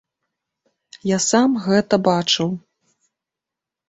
Я 1.09 1.17
сам 1.29 1.49
гэта 1.65 1.99
бачыў! 2.07 2.49